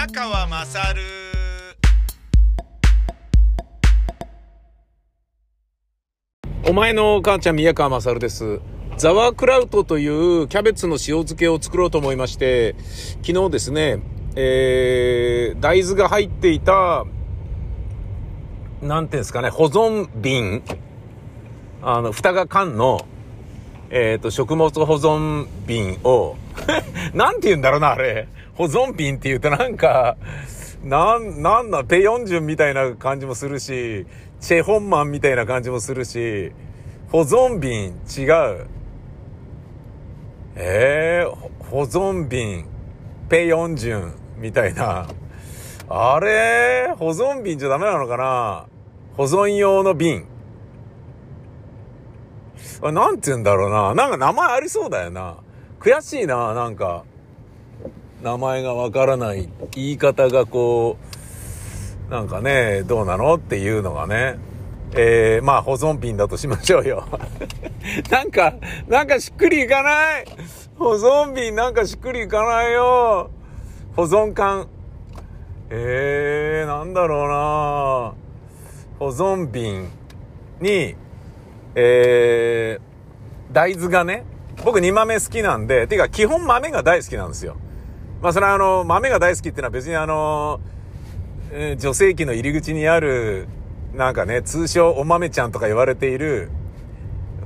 [0.00, 1.02] 宮川まさる
[6.66, 8.60] お前の母ちゃん宮川勝です。
[8.96, 12.76] ザワークラウトというキャベツの塩漬けを作ろうと思いまして、
[13.22, 14.00] 昨日ですね、
[14.36, 17.04] えー、大豆が入っていた、
[18.80, 20.62] なんていうんですかね、保存瓶、
[21.82, 23.06] あの、蓋が缶の、
[23.90, 26.36] えっ、と、食物保存瓶を、
[27.12, 28.28] なんて言うんだろうな、あれ。
[28.60, 30.18] 保存瓶って言うとなんか、
[30.84, 34.04] なん、なんだ、ペヨンジュンみたいな感じもするし、
[34.38, 36.52] チェホンマンみたいな感じもするし、
[37.10, 38.66] 保存瓶違う。
[40.56, 42.66] えー、保存瓶、
[43.30, 45.08] ペヨンジュンみたいな。
[45.88, 46.92] あれ？
[46.98, 48.66] 保存瓶じゃダメなのかな？
[49.16, 50.26] 保存用の瓶。
[52.82, 53.94] あなんて言うんだろうな。
[53.94, 55.38] なんか名前ありそうだよな。
[55.78, 57.04] 悔しいな、なんか。
[58.22, 59.48] 名前がわからない。
[59.72, 60.96] 言い方がこ
[62.08, 64.38] う、なんかね、どうなのっていうのがね。
[64.92, 67.04] えー、まあ保存瓶だとしましょうよ。
[68.10, 68.54] なんか、
[68.88, 70.24] なんかしっくりいかない
[70.76, 73.30] 保存瓶なんかしっくりいかないよ
[73.94, 74.66] 保存缶。
[75.70, 78.14] えー、なんだろうな
[78.98, 79.88] 保存瓶
[80.60, 80.96] に、
[81.76, 84.24] えー、大豆がね、
[84.64, 87.56] 僕煮豆好きなんで、てか基本豆が大好きなんですよ。
[88.22, 90.60] まあそれはあの、豆が大好きっていうのは別にあの、
[91.78, 93.48] 女性器の入り口にある、
[93.94, 96.50] なんかね、通称お豆ちゃんとか言われている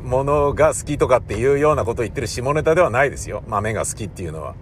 [0.02, 3.42] ものが好きとかっていうようなことを言ってる下ネタではないですよ。
[3.48, 4.54] 豆が好きっていうのは。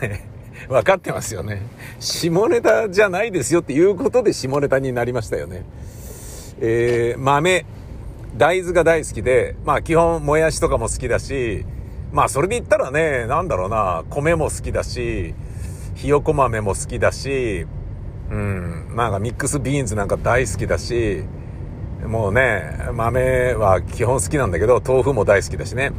[0.68, 1.62] 分かってますよね。
[1.98, 5.64] 下ネタじゃないですよっていうことで下ネタになりましたよね。
[6.60, 7.66] えー、豆、
[8.36, 11.64] 大豆が大好きで、まあ基本もやしとかも好きだし、
[12.12, 15.34] まあそれで言ったらね、なんだろうな、米も好きだし、
[15.96, 17.66] ひよこ豆も好きだし、
[18.30, 21.24] うん、なんかミックスビーンズなんか大好きだし、
[22.06, 25.92] もうね、豆は基本好きなんだけど、豆腐も大好きだしね。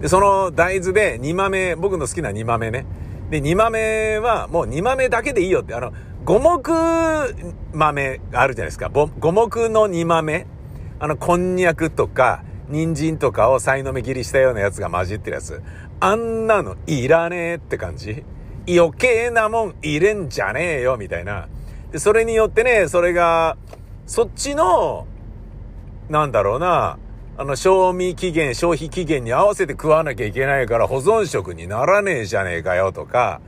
[0.00, 2.86] で、その大豆で煮豆、僕の好きな煮豆ね。
[3.30, 5.92] で、煮豆はもう煮豆だけでいいよって、あの、
[6.24, 6.62] 五目
[7.72, 8.90] 豆あるじゃないですか。
[8.90, 10.46] 五目の煮豆。
[11.00, 15.60] あの、こんにゃくとか、人参とかをさいの目切りしたようなやつが混じってるやつ。
[15.98, 18.24] あんなのいらねえって感じ。
[18.78, 21.48] 余計なもん入れんじゃねえよ、みたいな。
[21.92, 23.56] で、それによってね、それが、
[24.06, 25.06] そっちの、
[26.08, 26.98] なんだろうな、
[27.36, 33.40] あの、賞味期限、消費期限に合わせて食わなきゃいけないから保存食にならねえじゃねえかよとか、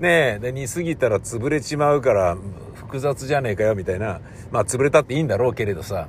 [0.00, 2.36] ねえ、で、煮すぎたら潰れちまうから
[2.74, 4.20] 複雑じゃねえかよみたいな。
[4.50, 6.08] まあ、潰れたっていいんだろうけれどさ、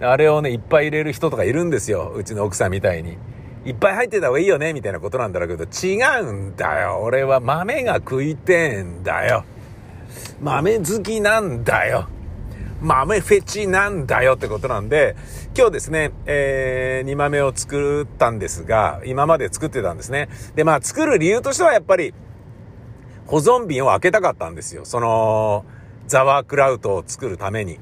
[0.00, 2.12] あれをね、いっぱい入れる人とかいるんですよ。
[2.16, 3.18] うちの奥さんみたいに。
[3.64, 7.00] いっぱい入ってた方がいいよねみたいなことなんだろうけど、違うんだよ。
[7.02, 9.44] 俺は豆が食いてんだよ。
[10.40, 12.08] 豆好きなんだよ。
[12.80, 15.16] 豆フェチなんだよってことなんで、
[15.56, 20.28] 今日ですね、えー、煮豆を作ったんですが、今まで作ってたんですね。
[20.54, 22.14] で、まあ作る理由としてはやっぱり、
[23.26, 24.84] 保存瓶を開けたかったんですよ。
[24.84, 25.64] その、
[26.06, 27.80] ザワークラウトを作るために。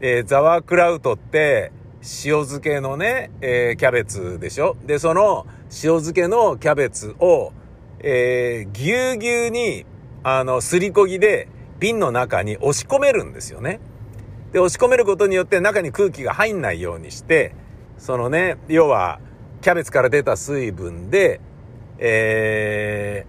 [0.00, 1.72] で、ザワークラウトって、
[2.02, 4.76] 塩漬けのね、えーキャベツでしょ？
[4.86, 7.52] で、その塩漬けのキャベツを、
[7.98, 9.84] えーぎゅうぎゅうに、
[10.22, 13.80] あの、すりこぎで瓶の中に押し込めるんですよね。
[14.52, 17.54] で、押し込めることによって中に空気が入んないようにして、
[17.98, 19.20] そのね、要は、
[19.60, 21.40] キャベツから出た水分で、
[21.98, 23.26] え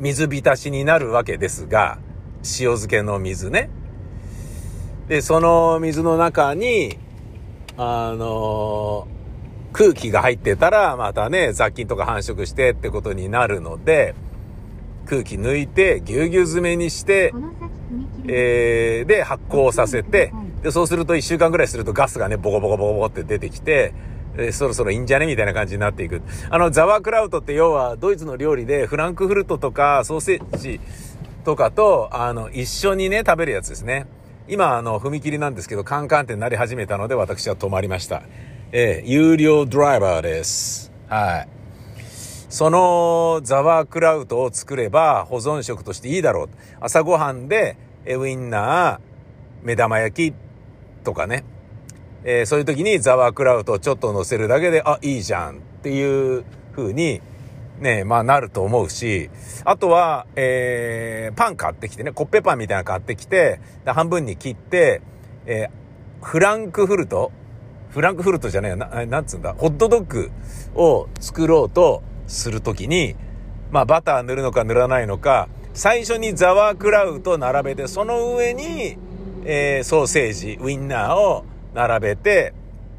[0.00, 1.98] ー、水浸しになるわけですが、
[2.42, 3.70] 塩漬けの水ね。
[5.08, 6.98] で、その水の中に、
[7.76, 9.16] あのー
[9.72, 14.14] 空気が入ってたら、またね、雑菌とか繁殖してってことになるので、
[15.04, 17.34] 空気抜いて、ぎゅうぎゅう詰めにして、
[18.26, 23.92] えーで、発酵させて、で、そうすると1週間ぐらいするとガスがね、ボコボコボコボコって出てきて、
[24.38, 26.22] えーそろそろいいんじゃねみたいな感じになっていく。
[26.48, 30.80] あの、ザワークラウトって要はドイツの料理でフランクフルトとかソーセージ
[31.44, 34.06] とかと、あの、一緒にね、食べるやつですね。
[34.48, 38.22] 今、あの、踏切なんですけど、カンカンってなり始めたので私は止まりました。
[38.70, 40.92] えー有料ドライバーです。
[41.08, 41.48] はい。
[42.48, 46.48] そのザワークラウトを作れば保存食としていいだろう。
[46.78, 48.98] 朝ごはんでえウインナー、
[49.62, 50.34] 目玉焼き
[51.02, 51.44] とかね。
[52.22, 56.44] えーそういう時にザワークラウトをちょっと乗せるだけで、あ、いいじゃんっていう
[56.74, 57.20] 風に、
[57.80, 59.30] ね、まあなると思うし、
[59.64, 65.02] あとは、えーパン買ってきてね、コッペパンみたいなの買ってきて、半分に切って、
[65.46, 65.70] えー
[66.22, 67.30] フランクフルト
[67.90, 70.30] フランクフルトじゃねえよな、なんつうんだ、ホットドッグ
[70.74, 73.16] を作ろうとするときに、
[73.70, 78.96] まあバター塗るのか塗らないのか、最初にザワークラウト並べて、その上に、
[79.44, 81.44] えー、ソーセージ、ウインナーを
[81.74, 82.54] 並べて、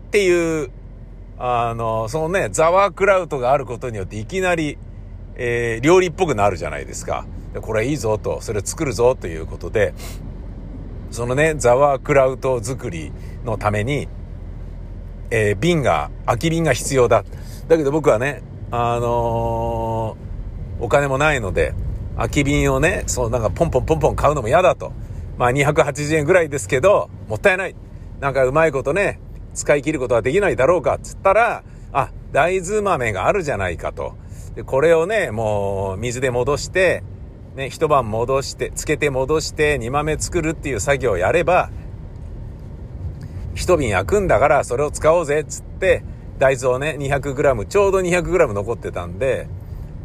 [0.07, 0.71] っていう、
[1.39, 4.77] あの、そのね、ザワークラウトがあることによっていきなり、
[5.35, 7.25] えー、料理っぽくなるじゃないですか。
[7.61, 9.93] これいいぞと、それ作るぞということで、
[11.11, 13.11] そのね、ザワークラウト作り
[13.45, 14.07] のために、
[15.29, 17.23] えー、瓶が、空き瓶が必要だ。
[17.67, 18.41] だけど僕はね、
[18.71, 21.73] あのー、お金もないので、
[22.15, 24.91] 空き瓶をね、そうなんかポンポンポンポン買うのも嫌だと。
[25.37, 27.75] まあ280円ぐらいですけど、もったいない。
[28.19, 29.19] なんかうまいことね、
[29.57, 34.15] 使い切ることはできないだろうかっつったら、あ、大豆豆があるじゃないかと。
[34.55, 37.03] で、これをね、もう水で戻して、
[37.55, 41.71] ね、一晩戻して、つけて戻して煮豆作るっていう作業をやれば、
[43.55, 46.03] 一瓶焼くんだからそれを使おうぜっつって、
[46.37, 49.47] 大豆をね、200g、ちょうど 200g 残ってたんで、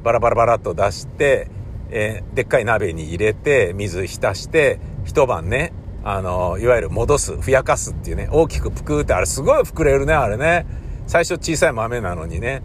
[0.02, 1.50] バラバラバラっと出して、
[1.90, 10.66] えー、でっかい鍋に入れて、水浸して、一晩ね、あの、いわゆる戻す、ふやかすっていうね、大きくぷくって、あれすごい膨れるね、あれね。
[11.06, 12.62] 最初小さい豆なのにね。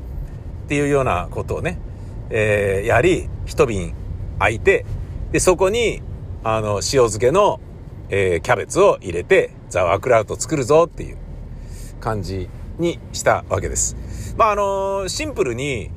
[0.66, 1.80] っていうようなことをね、
[2.30, 3.94] えー、やり、一瓶
[4.40, 4.86] 空いて、
[5.32, 6.02] で、そこに、
[6.44, 7.60] あの、塩漬けの、
[8.10, 11.18] えー、キャベツを入れて、ザワークラウト作るぞっていう
[12.00, 12.50] 感じ
[12.80, 13.96] にしたわけです。
[14.38, 15.92] まあ、あのシンプルに、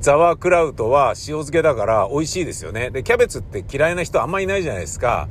[0.00, 2.90] ザワークラウトは塩漬けだから美味しいですよね。
[2.90, 5.28] で、キャベツって嫌いな人あんまいないじゃないですか。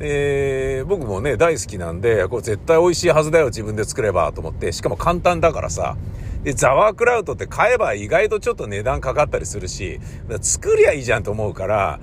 [0.00, 5.96] えー、僕もね、大好きなんで、これ絶対美味しいはずだよ、自分で作ればと思って、しかも簡単だからさ。
[6.44, 10.00] で、ザワークラウトって買えば意外とちょっと値段かかったりするし、
[10.40, 12.00] 作りゃいいじゃんと思うから、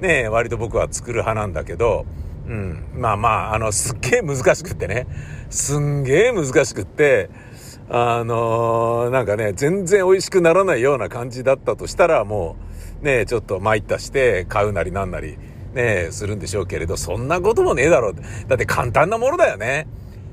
[0.00, 2.04] ね、割と僕は作る派なんだけど、
[2.46, 2.84] うん。
[2.94, 5.06] まあまあ、あの、すっげえ難しくってね。
[5.50, 7.30] すんげえ難しくって、
[7.88, 12.56] あのー、なんかね、全然美味しくならないような感じだったとしたら、も
[13.02, 15.38] う、ね、ちょっと参ったして買うなりなんなり、
[15.74, 18.14] ね、するんでしょうけれど、そんなこともねえだろう。
[18.48, 19.86] だって簡単なものだよね。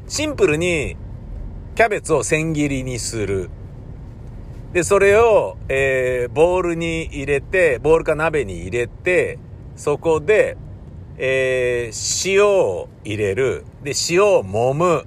[0.08, 0.98] シンプルに、
[1.76, 3.50] キャベツを千切りにする。
[4.74, 9.38] で、それを、えー、ボウルに入れて、ボウルか鍋に入れて、
[9.76, 10.58] そこで、
[11.18, 13.64] えー、塩を入れる。
[13.84, 15.06] で、塩を揉む。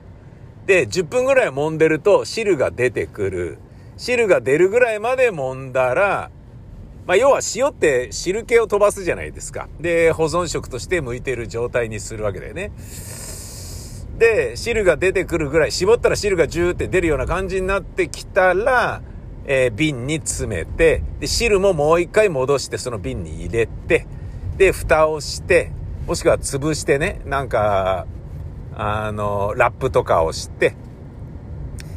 [0.67, 3.59] で、10分ぐらい揉んでると汁が出てくる。
[3.97, 6.31] 汁が出るぐらいまで揉んだら、
[7.07, 9.69] まあ、要は塩って汁気を飛ばすじゃないですか。
[9.81, 12.73] で、保存食として向いてる状態にするわけだよね。
[14.19, 19.03] で、汁が出てくるぐらい、絞ったら汁がジューって出るような感じになってきたら、
[19.47, 24.07] えー、瓶に詰めて、で、汁ももう一回戻してその瓶に入れて、
[24.59, 25.73] で、蓋をして、
[26.07, 28.07] もしくは潰してね、なんか、
[28.75, 30.75] あの、ラップとかをして、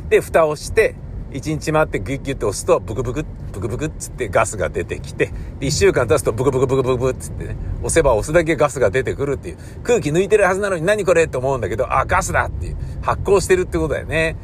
[0.09, 0.95] で、蓋をして、
[1.33, 14.38] 1日待ってギュッギュッと押すと、ブクブク、ブクブクっつってガスが出てきて、で、1週間経つとブクブクブクブクっつってね、押せば押すだけガスが出てくるっていう、空気抜いてるはずなのに何これって思うんだけど、あ、ガスだっていう、発酵してるってことだよね。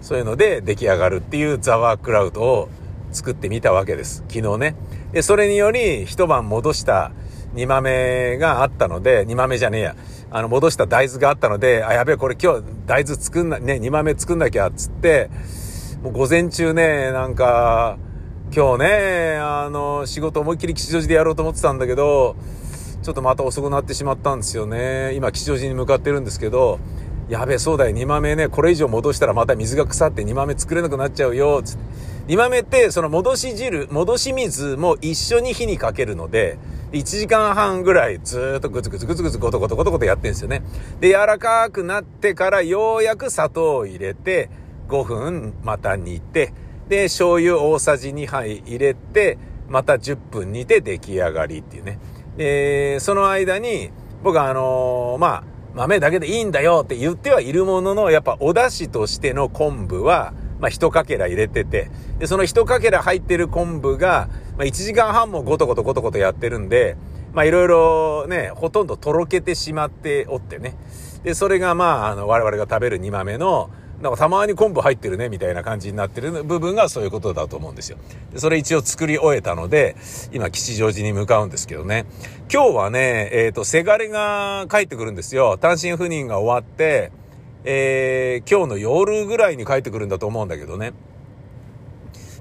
[0.00, 2.68] そういうので出来上がるっていうザワークラウドを
[3.10, 4.22] 作ってみたわけです。
[4.28, 4.76] 昨日ね。
[5.12, 7.10] で、それにより一晩戻した
[7.54, 9.96] 煮豆があったので、煮豆じゃねえや。
[10.30, 15.30] あの、戻した大豆があったので、あ、やべえ、これ今日大豆作んな、ね、煮豆作んなきゃ、っつって、
[16.12, 17.98] 午前中ね、なんか、
[18.54, 22.36] 今日ね、あの、仕事思いっきり吉祥寺でやろうと思ってたんだけど、
[23.02, 25.14] ちょっとまた遅くなってしまったんですよね。
[25.14, 26.78] 今、吉祥寺に向かってるんですけど、
[27.28, 31.82] やべえ、そうだよ、煮豆ね、これ以上戻したらまた水が腐って煮豆作れなくなっちゃうよ、つって。
[32.28, 36.58] 煮豆って、その戻し汁、戻し水も一緒に火にかけるので、
[36.92, 40.62] 1時間半ぐらいずっとグツグツグツグツゴトゴトゴトゴトやってんですよね。
[41.00, 44.50] で、柔らかくなってからようやく砂糖を入れて、
[44.88, 46.52] 5分また煮て、
[46.88, 49.38] で、醤油大さじ2杯入れて、
[49.68, 51.98] また10分煮て出来上がりっていうね。
[52.36, 53.90] で、その間に、
[54.22, 66.96] 僕はあのー、まあ、豆だけでいいんだよって言ってはいるものの、やっぱお出汁としての昆布は、まあ、一かけら入れてて、で、その一かけら入ってる昆布が、まあ、1時間半もゴトゴトゴトゴトやってるんで、
[67.34, 70.76] まあ、いろいろね、ほとんどとろけてしまっておってね。
[71.22, 77.98] で、それがまあ、あの、我々が食べる煮豆の、なんかたまに昆布入ってるね、みたいな感じになってる部分がそういうことだと思うんですよ。
[78.32, 79.96] で、それ一応作り終えたので、
[80.32, 82.04] 今、吉祥寺に向かうんですけどね。
[82.52, 85.56] 今日はね、えっ、ー、と、せがれが帰ってくるんですよ。
[85.56, 87.10] 単身赴任が終わって、
[87.64, 90.92] えー、今日の夜ぐらいに帰ってくるんだと思うんだけどね。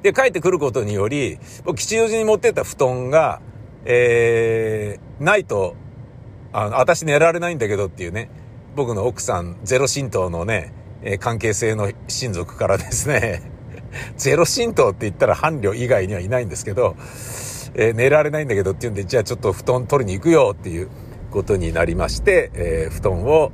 [0.03, 1.39] で、帰ってくることにより、
[1.75, 3.41] 吉祥寺に持ってった布団が、
[3.85, 5.75] えー、ないと、
[6.51, 8.29] あの、私寝られないんだけどっていうね、
[8.75, 10.73] 僕の奥さん、ゼロ神道のね、
[11.05, 13.43] え関係性の親族からですね、
[14.17, 16.95] ゼロ神道って言ったら伴侶以外にはいないんですけど、
[17.75, 20.89] えー、寝られないんだけどっていうんで、じゃあちょっと布団取りに行くよっていう
[21.29, 23.51] ことになりまして、えー、布団を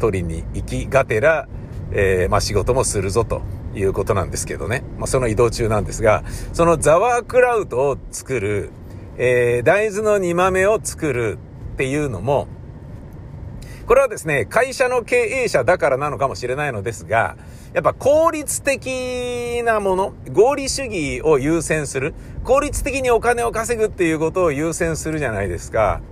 [0.00, 1.48] 取りに行きがてら、
[1.92, 3.42] えー、まあ仕事もするぞと
[3.72, 4.82] いうことなんですけどね。
[4.98, 8.70] まあその移動中なんですが、そのザワークラウトを作る、
[9.16, 11.38] え、大豆の煮豆を作る
[11.74, 12.48] っていうのも、
[13.90, 17.36] これはですね、会社の経営者だからなのかもしれないのですが、
[17.72, 26.02] やっぱ効率的なもの、合理主義を優先する、効率的にお金を稼ぐっていうことを優先するじゃないですか。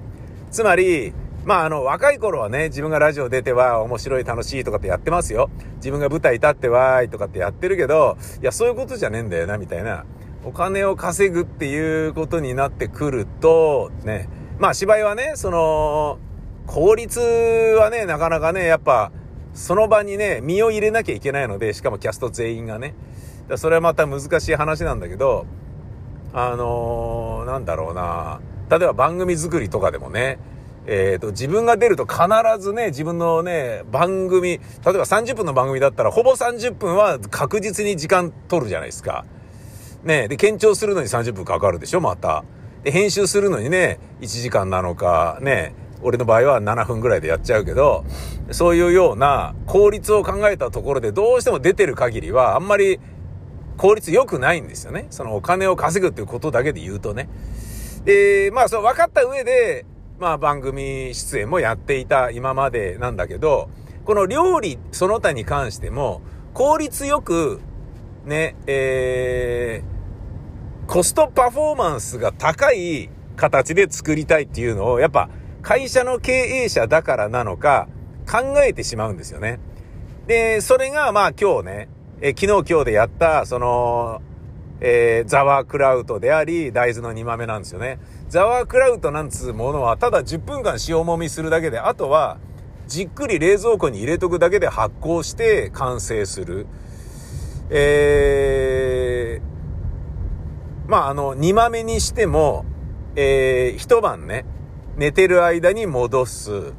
[0.51, 1.13] つまり、
[1.45, 5.49] まあ、あの、若い頃はね、自分がラジオ出ては面白い楽しいとかってやってますよ。
[5.77, 10.05] 自分が舞台立ってわーいとかってやってるけど、いや、そういうことじゃねえんだよな、みたいな。
[10.45, 16.19] お金を稼ぐっていうことになってくると、ね、まあ芝居はね、その、
[16.69, 19.11] 効率はね、なかなかね、やっぱ、
[19.55, 22.95] その場にね、身を入れなきゃいけないので、しかもキャスト全員がね。
[23.57, 25.47] それはまた難しい話なんだけど、
[26.35, 28.41] あのー、なんだろうな。
[28.69, 30.39] 例えば番組作りとかでもね、
[30.87, 32.23] えっ、ー、と、自分が出ると必
[32.61, 39.25] ずね、自分のね、番組、例えば30分の番組だったら、ほぼ30分は確実に時間取るじゃないですか。
[40.05, 42.45] ね、で、検証するのに30分かかるでしょ、また。
[42.85, 48.05] で、編集するのにね、1時間なのか、ね、俺の場合は7分ぐらいでやっちゃうけど、
[48.51, 53.01] そういうような効率を考えたところでどうしても出てる限りはあんまり
[53.77, 55.07] 効率良くないんですよね。
[55.11, 57.29] そのお金を稼ぐっていうことだけで言うとね。
[58.05, 59.87] で、まあそう分かった上で、
[60.19, 63.69] まあ番組出演もやっていた今までなんだけど、
[64.05, 66.23] この料理その他に関しても
[66.55, 67.61] 効率よく
[68.25, 75.29] ね、えー、コストパフォーマンスが高い形で作りたいっていうのをやっぱ
[75.69, 77.89] 会社の経営者だからなのか
[78.27, 79.61] 考えてしまうんですよね。
[80.27, 81.89] で、それがまあ今日ね、
[82.23, 84.23] え昨日今日でやった、その、
[84.81, 87.99] えー、ザワークラウトであり、大豆の煮豆なんですよね。
[88.31, 92.39] ザワークラウトなんつうものは、ただ10分間塩もみするだけで、あとは、
[92.87, 96.67] じっくり冷蔵庫に入れとくだけで発酵して完成する。
[97.69, 102.65] えー、まあ、あの、煮豆にしても、
[103.17, 104.47] えー、一晩ね、
[104.99, 106.73] 寝てる間に戻す。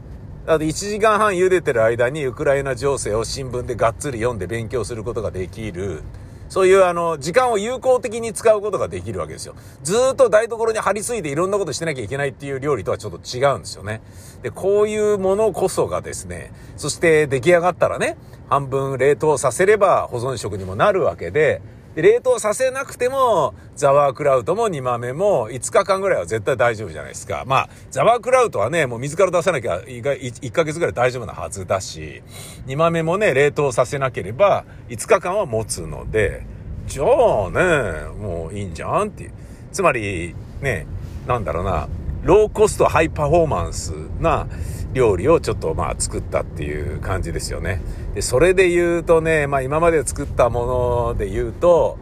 [0.45, 6.01] あと1時間半茹でてる間にウクライナ情勢を新聞でがっつり読んで勉強することができる。
[6.49, 9.55] そういうあの、時間を有効的に使うことができるわけですよ。
[9.83, 14.01] ずっと台所に張り付いていろんなことしてなきゃいけないっていう料理とはちょっと違うんですよね。
[14.41, 18.17] で、こういうものこそがですね、そして出来上がったらね、
[18.49, 21.61] 半分冷凍させれば保存食にもなるわけで、
[22.01, 27.43] 冷凍させなくても、ザワークラウトも煮豆も5日間ぐらいは絶対大丈夫じゃないですか。
[27.45, 32.21] まあ、ザワークラウトはね、もう水から出さなきゃ1ヶ月ぐらい大丈夫なはずだし、
[32.65, 36.45] 煮豆もね、冷凍させなければ5日間は持つので、
[36.87, 37.07] じゃあ
[37.51, 39.31] ね、もういいんじゃんっていう。
[39.71, 40.87] つまり、ね、
[41.27, 41.87] なんだろうな、
[42.23, 44.47] ローコストハイパフォーマンスな
[44.93, 47.81] 料理をちょっとまあ作ったっていう感じですよね。
[48.15, 51.97] で、それで言うとね、まあ今まで作ったもので言うと、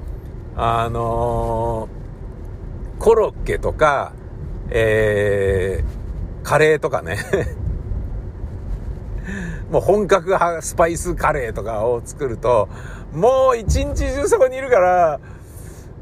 [0.56, 4.14] あのー、コロッケとか、
[4.70, 7.18] えー、カレーとかね
[9.72, 12.70] もう本格派スパイスカレーとかを作ると、
[13.14, 15.20] もう一日中そこにいるから、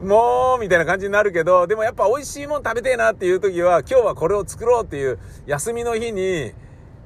[0.02, 6.54] もう、みたいな感じになるけど、でもやっぱ美味しいもん食べてえなっていう時は、今日はこれを作ろうっていう休みの日に、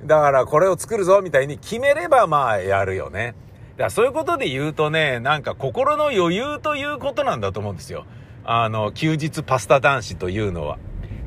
[0.04, 3.36] だからこれを作るぞみたいに決めればまあやるよね。
[3.72, 8.06] だからそういうことで言うとね、なんか心の余裕ということなんだと思うんですよ。
[8.44, 10.78] あの、休日パスタ男子というのは。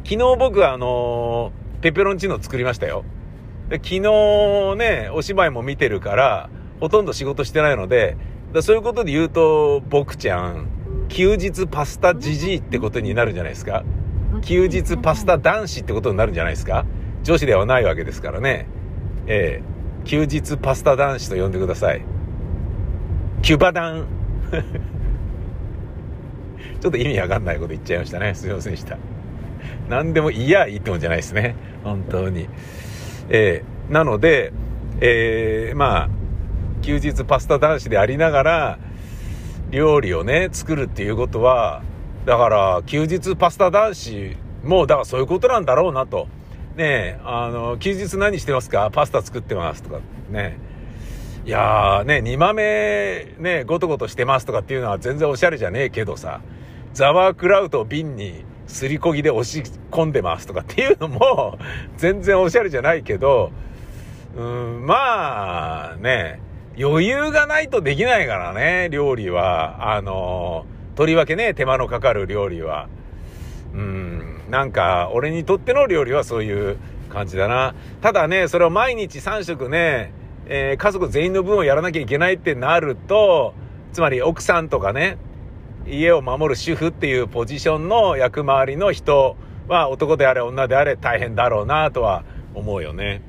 [0.04, 3.04] 昨日僕あの、ペペロンチーノ作りましたよ。
[3.68, 6.50] で昨日ね、お芝居も見てるから、
[6.80, 8.16] ほとんど仕事してないので、
[8.52, 10.68] だそういうことで言うと、僕ちゃん、
[11.08, 13.84] 休日パスタじじいってことになるんじゃないですか
[14.42, 16.84] 休日パスタ男子ってことになるんじゃないですか
[17.22, 18.66] 女子ではないわけですからね。
[19.26, 22.02] ええー、休日パスタ男子と呼んでください。
[23.42, 24.06] キュバダン。
[26.80, 28.34] ちょっと意味わかんないこと言っちゃいましたね。
[28.34, 28.98] すいませんでした。
[29.88, 31.54] 何でもいやいいってもんじゃないですね。
[31.84, 32.48] 本当に。
[33.28, 34.52] えー、なので、
[35.00, 36.08] えー、まあ、
[36.82, 38.78] 休日パスタ男子でありながら、
[39.70, 41.82] 料理をね、作るっていうことは、
[42.26, 46.28] だから、休日パスタ男子も、だからそういうことなんだろうなと。
[46.76, 48.90] ねあの、休日何してますか？
[48.90, 50.00] パスタ作ってますとか、
[50.30, 50.58] ね。
[51.44, 56.40] いやーね、煮豆ね、ごとごとしてますとかっていうのは全然おしゃれじゃねえけどさ、
[56.94, 61.58] ザワークラウト瓶にすりこぎで押し込んでますとかっていうのも、
[61.96, 63.50] 全然おしゃれじゃないけど、
[64.36, 66.40] うん、まあね、
[66.78, 69.94] 余裕がないとできないからね、料理は。
[69.94, 70.64] あの、
[70.94, 72.88] とりわけね、手間のかかる料理は。
[73.74, 76.76] うん、なんか、俺にとっての料理はそういう
[77.10, 77.74] 感じだな。
[78.00, 80.12] ただね、それを毎日3食ね、
[80.46, 83.54] えー、家族全員の分をやらなきゃいけないってなると、
[83.92, 85.18] つまり奥さんとかね、
[85.86, 89.36] 家を守る主婦っていうポジションの役回りの人
[89.68, 92.24] は男であれ女であれ大変だろうなとは
[92.54, 93.22] 思うよね。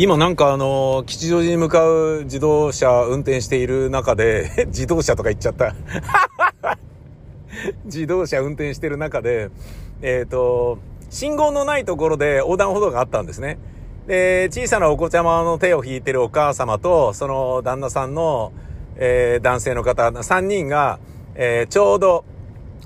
[0.00, 5.74] 今なんかあの、吉祥寺に向かう自動車運転している中で、 自動車とか言っちゃった。
[7.84, 9.50] 自動車運転してる中で、
[10.00, 10.78] えっ、ー、と、
[11.10, 13.58] 信号のないところで横断歩道があったんですね。
[14.06, 18.52] で、小さなお子ちゃまの手を引いてるお母様と、その旦那さんの、
[18.94, 21.00] えー、男性の方、3人が、
[21.34, 22.24] えー、ちょうど、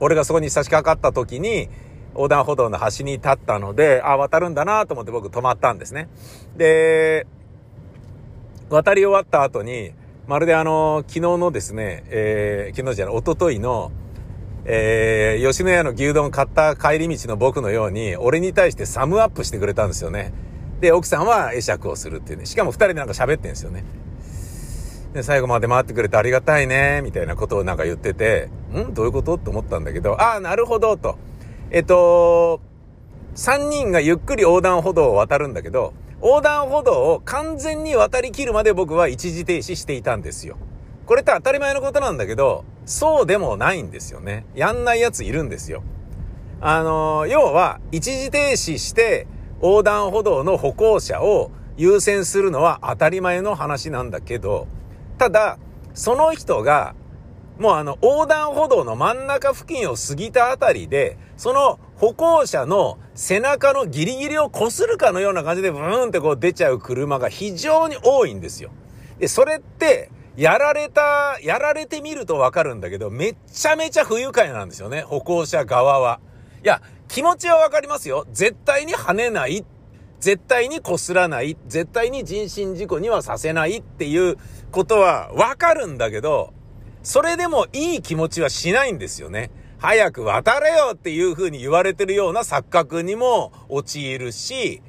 [0.00, 1.68] 俺がそこに差し掛かった時に、
[2.14, 6.08] 横断歩道の端に立ったので、あ、渡るんだなと思って僕止まったんですね。
[6.56, 7.26] で、
[8.70, 9.92] 渡り終わった後に、
[10.26, 13.92] まるであの、昨日のですね、えー、昨日じゃない、一昨日の、
[14.64, 20.32] えー、吉野家の牛丼買った帰り道の僕のように、俺に対してサムアップしてくれたんですよね。
[20.80, 22.46] で、奥さんは会釈をするっていうね。
[22.46, 23.84] しかも二人でなんか喋ってんですよね。
[25.12, 28.94] で、最後まで回ってくれてありがたいね、みたいなことをなんか言ってて、ん？
[28.94, 29.34] どういうこと？
[29.34, 31.18] って思ったんだけど、ああ、なるほど、と。
[31.74, 32.60] えっと、
[33.34, 40.58] 3人がゆっくり横断歩道を渡るんだけど、横断歩道を完全に渡りきるまで僕は一時停止していたんですよ。
[41.06, 44.44] これって当たり前のことなんだけど、そうでもないんですよね。
[44.54, 45.82] やんないやついるんですよ。
[46.60, 49.26] あの、要は、一時停止して
[49.62, 54.66] 横断歩道の歩行者を優先するのは当たり前の話なんだけど、
[55.16, 55.56] ただ、
[55.94, 56.94] その人が
[57.58, 68.70] もうあの、横断歩道の真ん中付近を過ぎたあたりで、その歩行者の背中のギリギリを擦るかのような感じでブーンってこう出ちゃう車が非常に多いんですよ。
[69.18, 76.20] で、それって、やられた、やられてみるとわかるんだけど、めっちゃめちゃ不愉快なんですよね、歩行者側は。
[76.62, 78.24] いや、気持ちはわかりますよ。
[78.30, 79.64] 絶対に跳ねない。
[80.20, 81.56] 絶対に擦らない。
[81.66, 84.36] 絶対に人身事故にはさせないっていう
[84.70, 86.52] ことはわかるんだけど、
[87.02, 89.50] それでもいい気持ちはしないんですよね。
[89.82, 94.80] 早く渡れよっていう風に言われてるような錯覚にも陥るし、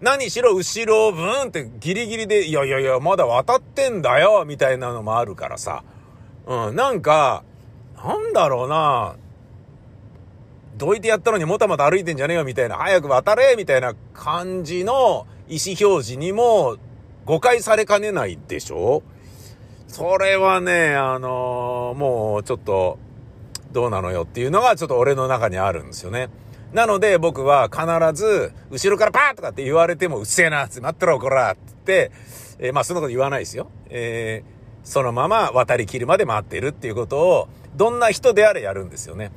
[0.00, 5.84] 何しろ後ろをブーンってギリギリで、いやいやいや、まだ渡ってんだよ、みたいなのもあるからさ。
[6.48, 7.44] うん、なんか、
[7.96, 9.14] なんだろうな。
[10.76, 16.76] どいてやったのにもたもた歩いてんじゃねえよ、みたいな、早く渡れみたいな感じの意思表示にも
[17.24, 19.04] 誤解されかねないでしょ？
[19.86, 22.98] それはね、あのー、もうちょっと、
[23.72, 26.28] どうなのよっていうのがちょっと俺の中にあるんですよね。
[26.72, 32.12] なので僕は必ず、後ろからパーとかって言われてもうっせえなって待ってろこらって言って、
[32.58, 33.70] えー、まあそんなこと言わないですよ。
[33.88, 39.32] えー、そのまま渡りきるまで待ってるっていうことを、どんな人であれやるんですよね。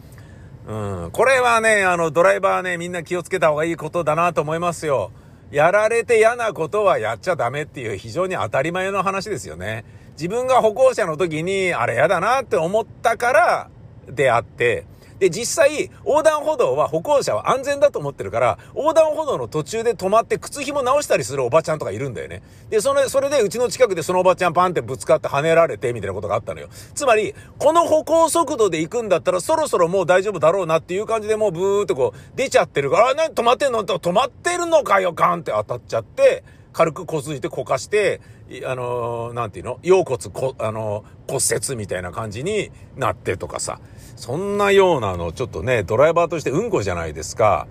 [0.68, 1.10] うん。
[1.12, 5.12] これはね、あの、ドライバーね、みんな気をつけた方がいいことだなと思いますよ。
[5.52, 9.86] やられて嫌なことはやっちゃダメっていう非常に当たり前の話ですよね。
[10.14, 13.70] 自分が歩行者の時に、あれやだなって思ったから
[14.10, 14.86] であって、
[15.20, 22.42] で、実際、横断歩道は歩行者は安全だと思ってるから、横断歩道の途中で止まって靴紐直したりするおばちゃんとかいるんだよね。
[22.70, 26.68] で、それ、それでうちの近くでそのおばちゃんパンってぶつかって跳ねられてみたいなことがあったのよ。
[26.94, 33.86] つまり、この歩行速度で行くんだったらそろそろもう大丈夫だろうなっていう感じでもうブーってこう出ちゃってるから、あ、何止まってんの？
[33.86, 38.20] 止まってるのかよ、ガンって当たっちゃって、軽くこすいてこかして、
[38.66, 39.80] あのー、なんていうの？
[39.84, 43.80] 腰骨こ、あのー、骨折みたいな感じになってとかさ。
[44.16, 47.68] そんなようなの、ちょっとね、ドライバーとしてうんこじゃないですか。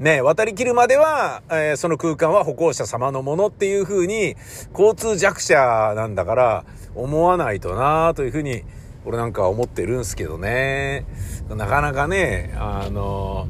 [0.00, 4.36] ね、渡りきるまでは、えー、その空間は歩行者様のものっていう風に、
[4.72, 8.62] 交通弱者なんだから、思わないとなという風に、
[9.04, 11.04] 俺なんか思ってるんですけどね。
[11.48, 13.48] なかなかね、あの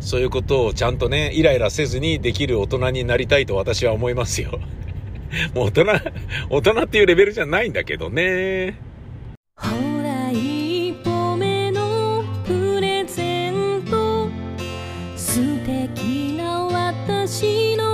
[0.00, 4.58] そういうことをちゃんとね、イライラせずにできる大人になりたいと私は思いますよ。
[5.54, 5.84] もう大人、
[6.50, 8.78] 大人っていうレベルじゃないんだけどね。
[17.06, 17.85] 私の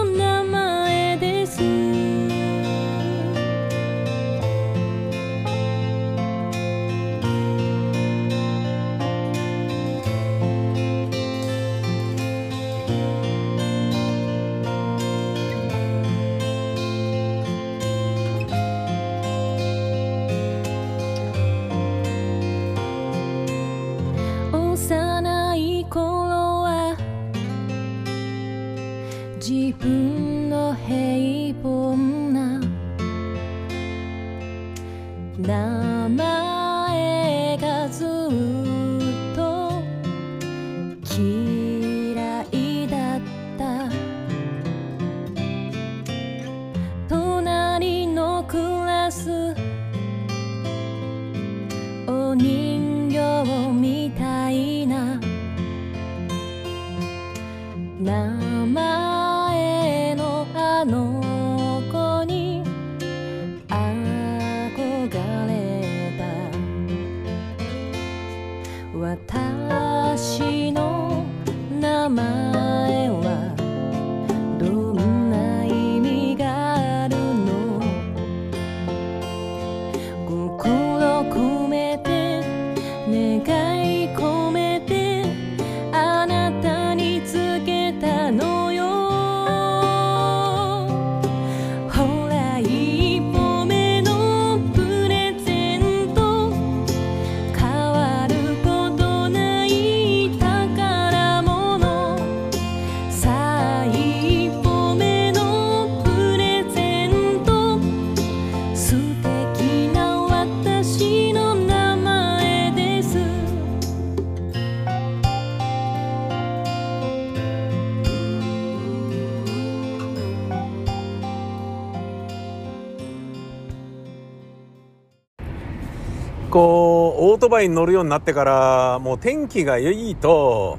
[127.63, 130.79] イに乗るようになってから、もう天気がいいと、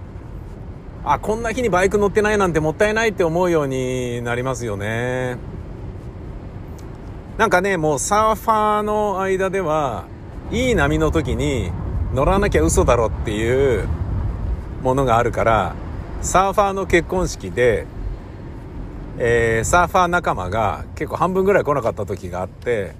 [1.05, 5.37] あ、こんな日にバイク乗ってないなんてもったいないって思うようになりますよね。
[7.37, 10.05] なんかね、もうサーファーの間では、
[10.51, 11.71] いい波の時に
[12.13, 13.87] 乗らなきゃ嘘だろっていう
[14.83, 15.75] ものがあるから、
[16.21, 17.85] サーファーの結婚式で、
[19.17, 22.95] えーサーファー仲間が結構半分ぐらい来なかった時があって、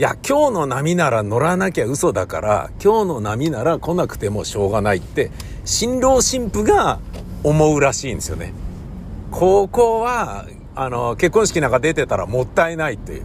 [0.00, 5.30] いや、今日の波なら乗らなきゃ嘘だから、今日の波なら来なくてもしょうがないって、
[5.66, 7.00] 新郎新婦が
[7.44, 8.54] 思うらしいんですよね。
[9.30, 13.24] ここは、あの、結婚式なんか出てたらもったいないっていう。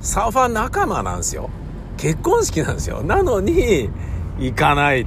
[0.00, 1.50] サーファー仲間なんですよ。
[1.98, 3.02] 結婚式なんですよ。
[3.02, 3.90] なのに、
[4.38, 5.04] 行かないっ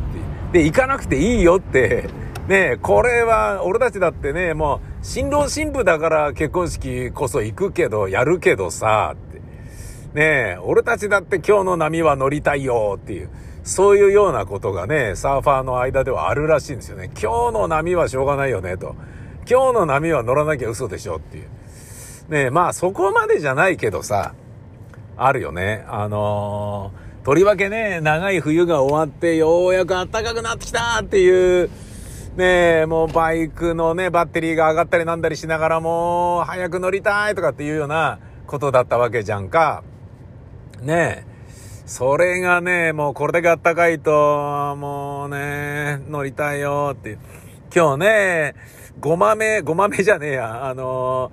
[0.51, 0.59] て。
[0.59, 2.07] で、行かなくていいよって、
[2.47, 9.28] ねこれは、俺たちだってね、もう、新郎新婦だから結婚式こそ行くけど、やるけどさ、っ。
[10.13, 13.29] ねえ、俺たちだって今日の波は乗りたいよっていう、
[13.63, 17.11] そういうようなことがね、サーファーの間ではあるらしいんですよね。
[17.13, 18.95] 今日の波はしょうがないよね、と。
[19.49, 21.49] 今日の波は乗らなきゃ嘘でしょっていう。
[22.29, 24.33] ねえ、まあそこまでじゃないけどさ、
[25.17, 25.85] あるよね。
[25.87, 31.69] あのーとりわけね、長い冬が終わってようやく暖かくなってきたっていう、
[32.37, 39.83] ねえ、もうバイクのね、バッテリーが上がったりなんだりしながらも早く乗りたいとかっていうようなことだったわけじゃんか。
[40.81, 41.39] ねえ。
[41.85, 47.17] それがね、もうこれだけ暖かいと、もうね、乗りたいよって。
[47.75, 48.55] 今日ね、
[48.99, 51.31] ごまめ、ごまめじゃねえや、あの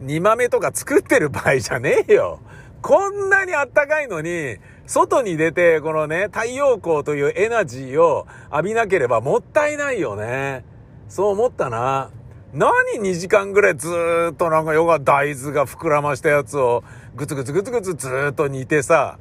[0.00, 2.40] ー、煮豆とか作ってる場合じゃねえよ。
[2.80, 4.56] こんなに暖かいのに、
[4.86, 10.64] 外に出て、このね、太陽光というエナジーを浴びなければもったいないよね。
[11.08, 12.10] そう思ったな。
[12.54, 16.82] 何？2時間ぐらいずーっとなんかヨガ大豆が膨らましたやつを
[17.14, 19.18] グツグツグツグツずーっと煮てさ、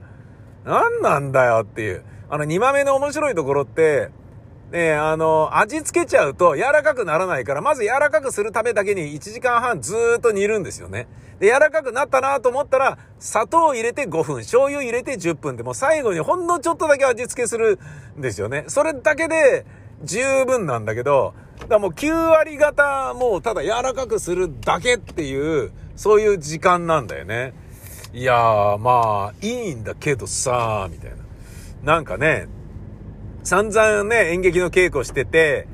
[0.64, 2.04] 何なんだよっていう。
[2.30, 4.10] あの煮豆の面白いところって、
[4.72, 11.08] ねあの、味付けちゃうと柔らかくならないから、まず柔らかくするためだけに1時間半ずーっと煮るんですよね。
[11.40, 17.80] で、柔らかくなったなと思ったら、砂糖入れて5分、醤油入れて10分でもう最後にほんのちょっとだけ味付けする
[18.18, 18.66] んですよね。
[18.68, 19.66] それだけで
[20.04, 21.34] 十分なんだけど、
[21.68, 27.54] だもう9割方もうただ柔らかくするだけっていう、そういう時間なんだよね。
[28.14, 31.18] いやー、まあ、いいんだけどさー、みたいな。
[31.84, 32.48] なんかね、
[33.44, 35.68] 散々ね、演劇の稽古してて、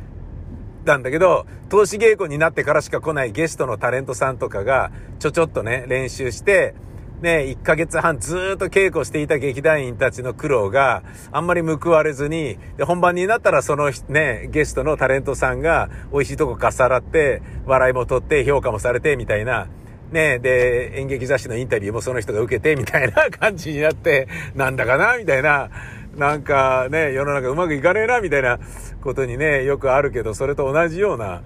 [0.86, 6.75] なんだけど、投資稽古になってからしか来ないゲストのタレントさんとかが、ちょちょっとね、練習して、
[7.23, 19.69] ね、1ヶ月半ずっと稽古していた劇団員たちの苦労があんまり報われずに、で、本番になったらそのね、ゲストのタレントさんが美味しいとこかっさらって、笑いも取って評価もされてみたいな、
[20.12, 25.69] ねで、演劇雑誌のインタビューもその人が受けてみたいな感じになって、なんだかなみたいな、
[26.17, 28.59] なんかね、世の中うまくいかねえなみたいな
[29.01, 31.41] ことにね、よくあるけど、それと同じような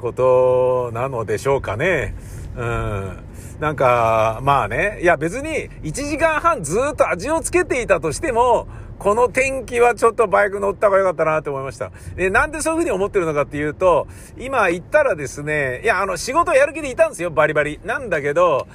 [0.00, 2.16] ことなのでしょうかね。
[2.56, 3.31] うん。
[3.62, 8.66] なんか、まあね、いや別に1時間半ずっと味をつけていたとしても、
[8.98, 11.92] この天気はちょっとバイク乗った方がよかったなって思いました。
[12.16, 17.78] で、なんでそういう風に思ってるのかっていうと、今行ったらですね、いや、あの、仕事やる気でいたんですよ、バリバリ。
[17.84, 18.66] なんだけど、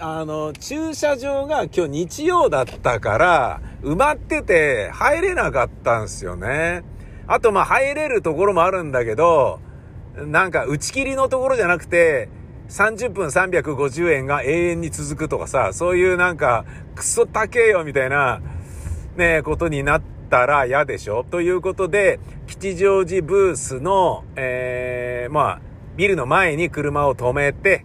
[0.00, 6.82] あの、駐車場が今日日曜だったから、埋まってて入れなかったんですよね。
[7.28, 9.60] あと、まあ、入れるところもあるんだけど、
[10.16, 12.28] なんか打ち切りのところじゃなくて、
[12.68, 18.40] 30分350円が永遠に続くとかさ、そういうなんか、クソ高えよみたいな、
[19.16, 21.24] ね、ことになったら嫌でしょ？
[21.24, 25.60] ということで、吉祥寺ブースの、えー、まあ、
[25.96, 27.84] ビルの前に車を止めて、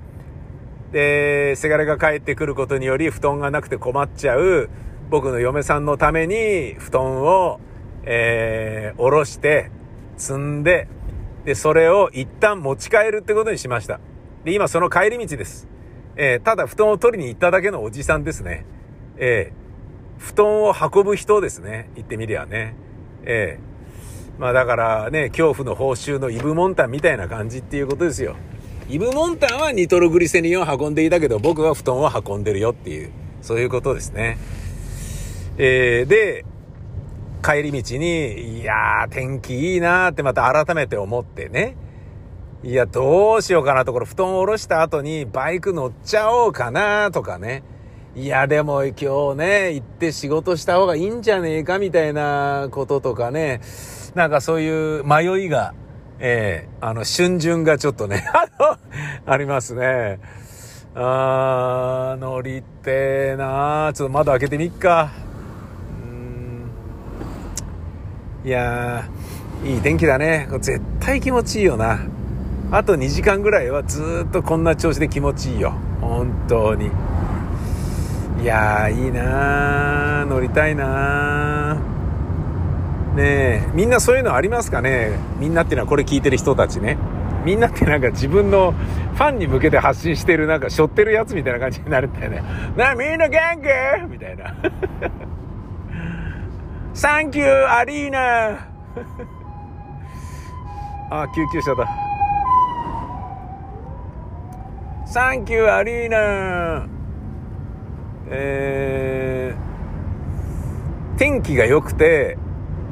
[0.92, 4.70] で、せがれが帰ってくることにより布団がなくて困っちゃう
[5.12, 7.60] 僕の嫁さんのために布団を、
[8.04, 9.70] えー、下ろして、
[10.18, 10.88] 積んで、
[11.46, 14.00] で、それを一旦持ち帰るってことにしました。
[14.44, 15.68] で、今その帰り道です。
[16.16, 18.66] えー、ただ布団を取りに行っただけのおじさんですね。
[19.18, 21.90] えー、布団を運ぶ人ですね。
[21.96, 22.76] 言ってみりゃね。
[23.24, 28.36] えー、まあだからね、恐怖の報酬のイブモンタンみたいな感じっていうことですよ。
[28.90, 34.38] イブモンタンはニトログリセリンを運んでいたけど、僕は布団を運んでるよっていう、そういうことですね。
[35.58, 36.46] えー、で、
[37.44, 41.76] 帰り道に、いやー、天気いいなーってまた改めて思ってね。
[42.62, 47.64] いや、どうしようかなと、これ布団を下ろした後にバイク乗っちゃおうかなとかね。
[48.18, 53.62] いや、でも今日ね、行って仕事した方がいいんじゃねえかみたいなこととかね。
[54.14, 55.74] なんかそういう迷いが、
[56.20, 58.78] ええー、あの、春巡がちょっとね、 あの、
[59.26, 60.20] ありますね。
[60.96, 63.94] あー、乗りてーなー。
[63.94, 65.12] ちょっと窓開けてみっか。
[68.44, 70.50] いやー、いい天気だね。
[70.60, 72.00] 絶対気持ちいいよな。
[72.72, 75.74] あと2時間ぐらいはずっとこんな調子で気持ちいいよ。
[76.02, 76.92] 本当に。
[78.42, 80.26] いやーいいなー。
[80.26, 83.16] 乗りたいなー。
[83.16, 83.24] ね
[83.68, 83.72] え。
[83.74, 85.18] みんなそういうのありますかね？
[85.40, 86.98] みんなっていうのはこれ聞いてる人たちね。
[87.44, 92.44] みんなってなんか自分のファンに向けて発信してるなんか背負ってるやつみたいな感じになるんだよね。
[92.78, 94.12] なみんな元気？
[94.12, 94.54] みたいな。
[96.94, 98.70] サンキューアリーナ。
[101.12, 101.88] あ救急車だ。
[105.12, 106.88] サンキューアリーナ
[108.30, 112.38] えー、天気が良くて、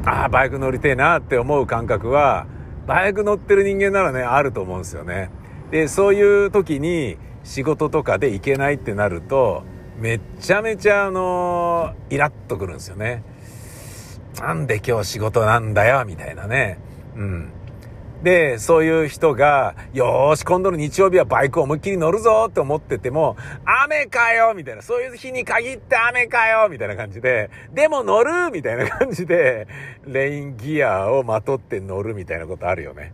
[0.03, 2.47] ああ、バイク乗りてえなって思う感覚は、
[2.87, 5.29] バイク乗ってる人間ならね、あると思うんですよね。
[5.69, 9.61] で、そういう時に仕事とかで行けないってなると、
[9.99, 13.21] めっちゃめちゃあのー、イラッとくるんですよね。
[14.39, 16.79] なんで今日仕事なんだよ、みたいなね。
[17.15, 17.51] うん。
[18.23, 29.67] で、そういう人が、よーし、今度の日曜日はバイクを思いっきり乗るぞって思ってても、雨かよみたいな、そういう日に限って雨かよみたいな感じで、でも乗るみたいな感じで、
[30.05, 33.13] レインギアをまとって乗るみたいなことあるよね。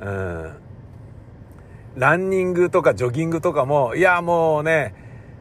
[0.00, 0.52] うん。
[1.96, 4.94] ランニングとかジョギングとかも、いや、もうね、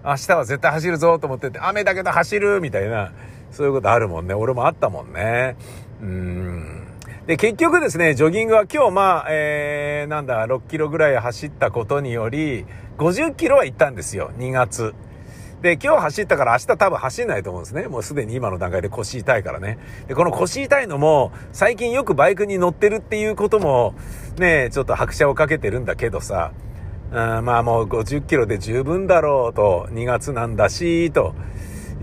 [0.03, 3.11] 明日は絶対走るぞと思ってて、雨だけど走るみたいな、
[3.51, 4.33] そういうことあるもんね。
[4.33, 5.57] 俺もあったもんね。
[6.01, 6.84] うん。
[7.27, 12.65] で、結局ですね、ジョギングは今日まあ、えー、なんだ、6キロぐらい走ったことにより、
[12.99, 14.93] 50キロは行ったんですよ、2月。
[15.63, 17.87] で、今日走ったから明日多分走んないと思うんですね。
[17.87, 19.79] もうすでに今の段階で腰痛いからね。
[20.07, 23.95] で、この腰痛いのも、最近よくバイクに乗ってるっていうことも、
[24.37, 26.51] ね、ちょっと拍車をかけてるんだけどさ、
[27.09, 31.33] うん、まあもう50キロで十分だろうと、2月なんだし、と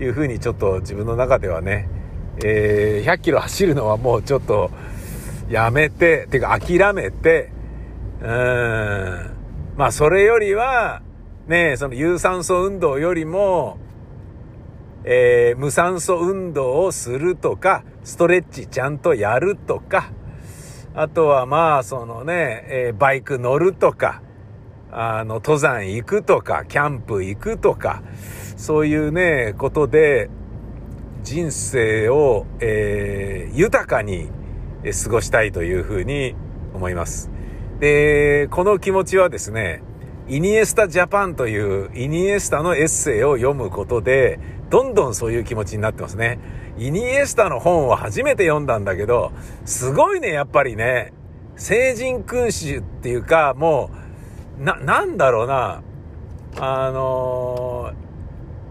[0.01, 1.87] いうふうにちょっと自分の中ではね、
[2.43, 4.69] えー、100キロ走るのはもうちょっと、
[5.49, 7.51] やめて、てか諦めて、
[8.21, 8.27] うん、
[9.75, 11.01] まあそれよりは、
[11.47, 13.77] ね、その有酸素運動よりも、
[15.03, 20.11] えー、無酸素運動をするとか、ストレッチちゃんとやるとか、
[20.95, 24.21] あとはまあそのね、えー、バイク乗るとか、
[24.91, 28.03] あの、登山行くとか、キャンプ行くとか、
[28.55, 30.29] そういうね、ことで、
[31.23, 34.29] 人生を、えー、豊かに
[34.91, 36.35] 過ごしたいというふうに
[36.73, 37.29] 思います。
[37.79, 39.83] で、この気持ちはですね、
[40.27, 46.39] イニエスタジャパンというイニエスタのエッセイを読むことで、どんどんそういう気持ちになってますね。
[46.77, 49.31] イニエスタの本を初めて読んだんだけど、
[49.65, 51.13] すごいね、やっぱりね、
[51.55, 53.91] 聖人君主っていうか、も
[54.59, 55.83] う、な、なんだろうな、
[56.59, 57.91] あの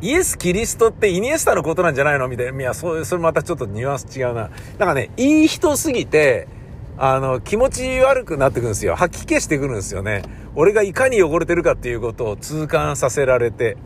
[0.02, 2.26] イエス・キリストってイニエスタのことなんじゃないの？
[2.26, 2.60] みたいな。
[2.60, 4.50] いや、それ、それまたちょっとニュアンス違うな。
[4.76, 6.48] なんかね、いい人すぎて、
[6.98, 8.96] あの、気持ち悪くなってくるんですよ。
[8.96, 10.22] 吐き気してくるんですよね。
[10.56, 13.76] 俺がいかに汚れてるかっていうことを痛感させられて、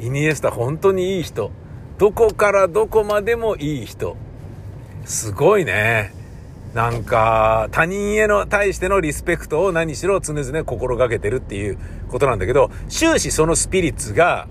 [0.00, 1.50] イニエスタ本当にいい人。
[1.98, 4.16] どこからどこまでもいい人。
[5.04, 6.14] すごいね。
[6.72, 11.78] なんか、他人への、対してのリスペクトを何しろ常々心がけてるっていう
[12.08, 14.48] ことなんだけど、終始そのスピリッツが、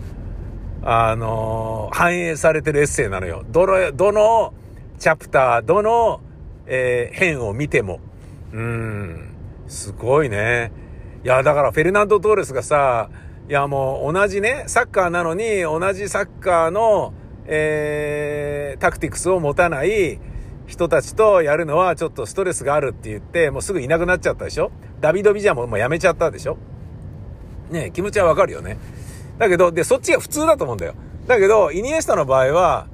[0.85, 3.43] あのー、反映されてるエッセイなのよ。
[3.49, 4.53] どの、どの
[4.99, 6.21] チャプター、どの、
[6.65, 7.99] えー、編を見ても。
[8.51, 9.29] うん、
[9.67, 10.71] すごいね。
[11.23, 13.09] いや、だからフェルナンド・トーレスがさ、
[13.49, 17.13] いやもう同じね、サッカーなのに、同じサッカーの、
[17.45, 20.19] えー、タクティクスを持たない
[20.65, 24.71] 人たちとやるのはちょっとストレスがあるって言って、もうすぐいなくなっちゃったでしょ？
[25.01, 26.57] ダビド・ビジャももうやめちゃったでしょ？
[27.69, 28.77] ね気持ちはわかるよね。
[29.37, 30.93] だけど、で、そっちが普通だと思うんだよ。
[31.27, 32.87] だけど、イニエスタの場合は、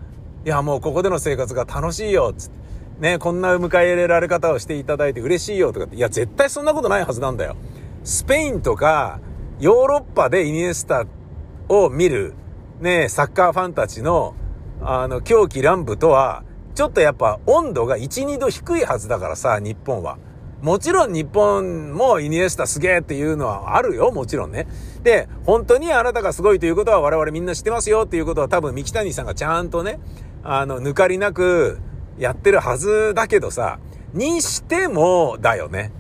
[0.46, 2.60] いや、もうここでの生活が楽しいよ、つって。
[3.00, 7.56] ね、こんな迎え入れられ方をしていただいて嬉しいよとかって、いや、絶対そんなことないはずなんだよ。
[8.04, 9.22] スペインとか、
[9.60, 11.06] ヨーロッパでイニエスタ
[11.70, 12.34] を見る、
[12.82, 14.36] ね、サッカーファンたちの、
[14.82, 16.44] あの、狂気乱舞とは、
[16.76, 20.18] ちょっとやっぱ温度が1、2度低いはずだからさ、日本は。
[20.62, 24.68] もちろん日本もイニエスタすげえっていうのはあるよ、もちろんね。
[25.04, 30.00] で、本当にあなたがすごいということは我々みんな知ってますよっていうことは多分三木谷さんがちゃんとね、
[30.44, 31.80] あの、抜かりなく
[32.18, 33.80] やってるはずだけどさ、
[34.14, 35.94] にしてもだよね。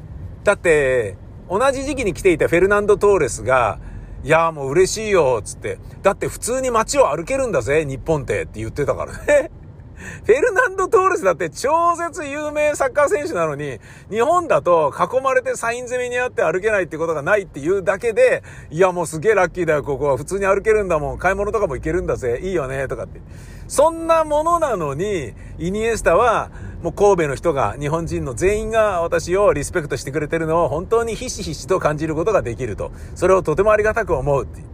[0.43, 1.17] だって、
[1.49, 3.79] 同じ時期に来ていたフェルナンド・トーレスが、
[4.23, 5.79] いやもう嬉しいよ、つって。
[6.01, 9.51] だって普通に街を歩けるんだぜ、日本ってって言ってたからね。
[10.25, 20.17] フェルナンド・トーレスだって超絶有名サッカー選手なのに、日本だと囲まれてサイン攻めにあって歩けないってことがないっていうだけで、いやもうすげえラッキーだよ、ここは。
[20.17, 21.17] 普通に歩けるんだもん。
[21.17, 22.39] 買い物とかも行けるんだぜ。
[22.41, 23.21] いいよね、とかって。
[23.67, 26.49] そんなものなのに、イニエスタは、
[26.81, 32.91] もう神戸の人が、日本人の全員が私をリスペクトしてくれてるのを本当にひしひしと感じることができると。
[33.15, 34.61] それをとてもありがたく思うって。
[34.61, 34.67] ね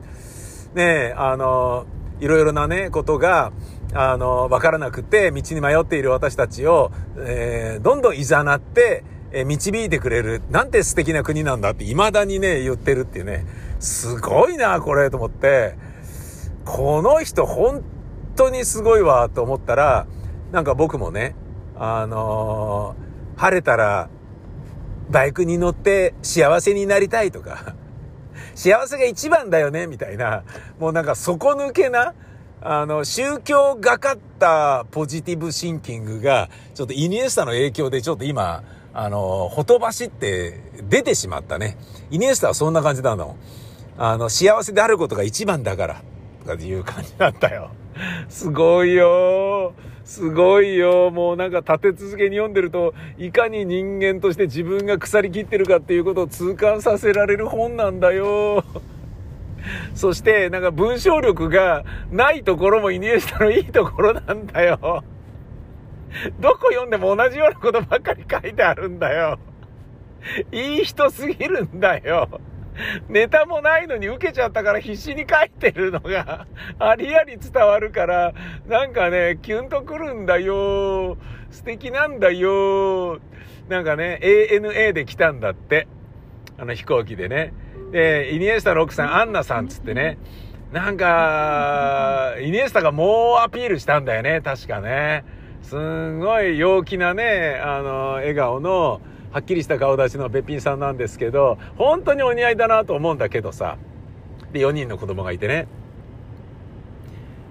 [0.78, 1.86] え、あの、
[2.20, 3.52] いろいろなね、ことが、
[3.98, 10.42] あの、わからなくて、道に迷っている私たちを、えー、どんどん誘って、えー、導いてくれる。
[10.50, 13.46] なんて素敵な国なんだって未だにね、言ってるっていうね。
[13.80, 15.78] すごいな、これ、と思って。
[16.66, 17.86] この人、本
[18.36, 20.08] 当にすごいわ、と思ったら、
[20.52, 21.34] なんか僕もね、
[21.78, 24.10] あのー、晴れたら、
[25.10, 27.76] バイクに乗って幸せになりたいとか、
[28.56, 30.44] 幸せが一番だよね、みたいな、
[30.80, 32.14] もうなんか底抜けな、
[32.68, 41.78] あの、宗教がかったポジティブシンキングが、ちょっとイニエスタの影響でちょっと今、あの、ほとばしって出てしまったね。
[42.10, 43.38] イニエスタはそんな感じなの。
[44.00, 46.02] あの、幸せであることが一番だから、
[46.44, 47.70] とかいう感じなんだよ。
[48.30, 49.74] すごいよ
[50.04, 51.12] すごいよ。
[51.12, 58.64] もうなんか立て続けに読んでると、いかに人間として自分が腐りきってるかっていうことを痛感させられる本なんだよ。
[59.96, 65.04] そして、なんか文章力がないところもイニエスタのいいところなんだよ。
[66.40, 69.40] どこ読んでも同じようなことばっかり書いてあるんだよ。
[70.52, 72.42] いい人すぎるんだよ。
[73.08, 76.46] ネタもないのに受けちゃったから必死に書いてるのが
[76.78, 78.34] ありあり伝わるから、
[78.68, 81.18] なんかね、キュンとくるんだよ。
[81.52, 83.20] 素敵なんだよ。
[83.70, 85.88] なんかね、ANA で来たんだって。
[86.58, 87.54] あの飛行機でね。
[87.96, 90.18] で、イニエスタの奥さん、アンナさんつってね、
[90.74, 95.24] なんか、イニエスタが猛アピールしたんだよね、確かね。
[95.62, 99.00] すんごい陽気なね、あの、笑顔の、
[99.32, 103.78] はっきりした顔立ちのべっぴんさんなんですけど、本当にお似合いだなと思うんだけどさ。
[104.52, 105.70] で、4人の子供がいてね。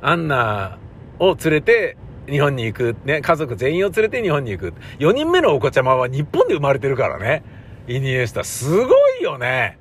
[0.02, 0.76] アンナ
[1.20, 1.96] を連れて
[2.28, 2.96] 日本に行く。
[3.06, 4.74] ね、家族全員を連れて日本に行く。
[4.98, 7.42] 4人目のお子ちゃまは日本で生まれてるからね。
[7.88, 9.78] イニエスタ、すごいよね。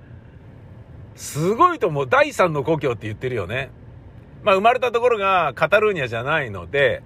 [1.15, 2.07] すごいと思う。
[2.09, 3.69] 第三の故郷って言ってるよね。
[4.43, 7.01] まあ、生まれたところがカタルーニャじゃないので、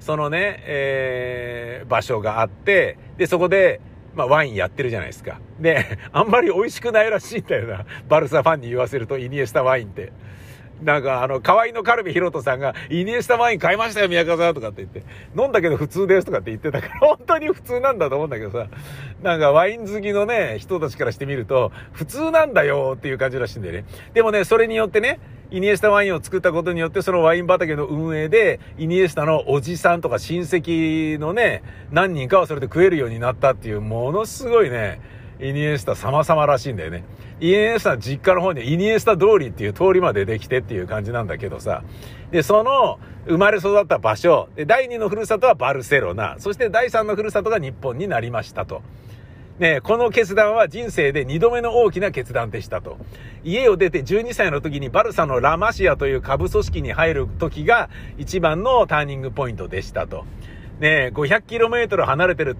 [0.00, 3.80] そのね、えー、場所があって、で、そこで、
[4.14, 5.40] まあ、ワインやってるじゃないですか。
[5.60, 7.84] で、あんまり美味しくないらしいんだよな。
[8.08, 10.12] バルサファンに言わせると、イニエスタワインって。
[10.82, 15.02] なんかあの、河合のカルビヒロトさんが、イニエスタワイン買いましたよ、宮川さんとかって言って、
[15.40, 18.66] 飲んだけど普通ですとかって言ってたから、本当に普通なんだと思うんだけどさ、
[19.22, 23.84] なんかワイン好きのね、人たちからしてみると、普通なんだよっていう感じらしいんだよね。
[24.14, 25.20] でもね、それによってね、
[25.50, 35.00] イニエスタワインを作ったことによって、そのワイン畑の運営で、イニエスタのおじさんとか親戚のね、何人かはそれで食えるようになったっていう、ものすごいね、
[35.40, 37.04] イニエスタ様々らしいんだよね。
[37.42, 41.82] イニエスタ実家の方にイニエスタ通りっていう通りまでできてっていう感じなんだけどさ。
[42.30, 48.82] で、その生まれ育った場所、で、第2のふるさとはバルセロナ、そして第3のふるさとが日本になりましたと。
[49.58, 52.96] ね、この決断は人生で2度目の大きな決断でしたと。
[53.42, 60.24] 家を出て12歳の時にバルサのラマシアという下部組織に入る時が一番のターニングポイントでしたと。
[60.78, 62.56] ね、500km 離れてる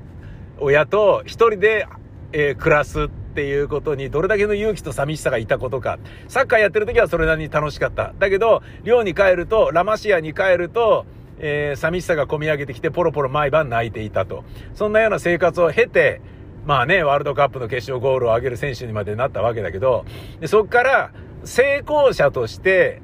[0.58, 1.86] 親と一人で、
[2.32, 5.98] えー、暮らすっていうことにどれだけの勇気と寂しさがいたことか。
[6.28, 8.14] サッカーやってる時はそれなりに楽しかった。
[8.18, 11.06] だけど、寮に帰ると、ラマシアに帰ると、
[11.38, 14.44] えー、寂しさが込み上げてきてポロポロ毎晩泣いていたと。
[14.74, 16.20] そんなような生活を経て、
[16.64, 20.04] まあね、ワールドカップの決勝ゴールを挙げる選手にまでなったわけだけど、
[20.40, 21.12] でそっから
[21.44, 23.02] 成功者として、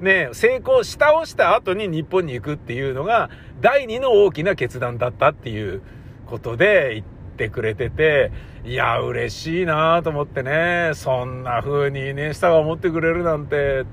[0.00, 3.28] ね、成功したをした後に日本に行くっていうのが、
[3.60, 5.82] 第二の大きな決断だったっていう
[6.26, 7.06] ことで言っ
[7.36, 8.32] てくれてて、
[8.66, 13.84] いや、嬉しいなと思ってね、そんな風にね、下が思ってくれるなんて、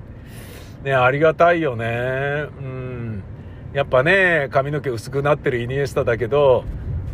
[0.82, 2.46] ね、ありがたいよね。
[2.58, 3.22] うん。
[3.74, 6.64] やっぱね、髪の毛薄くなってるイニエスタだけど、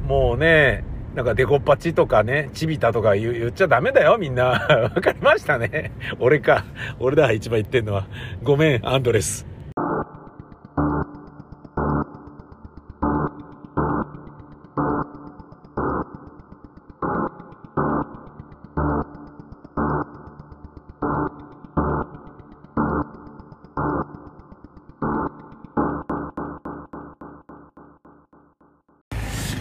[0.07, 0.85] もうね、
[1.17, 4.45] なんかデコパチとかね、チビタとか言っちゃダメだよ、みんな。
[4.71, 5.91] わかりましたね。
[6.21, 6.65] 俺か。
[7.01, 8.07] 俺だ、一番言ってんのは。
[8.45, 9.58] ごめん、アンドレス。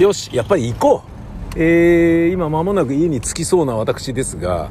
[0.07, 1.59] よし、やっぱり行こう。
[1.59, 4.69] えー、今間もなく家に着きそうな私ですが、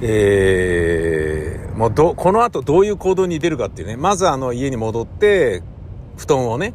[0.00, 5.62] えー、もうど、この後どういう行動に出るかっていうね、まずあの家に戻って、
[6.16, 6.74] 布団をね、